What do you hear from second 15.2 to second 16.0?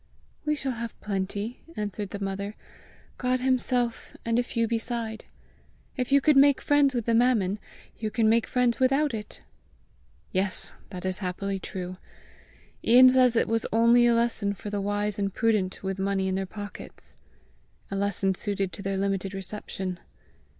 prudent with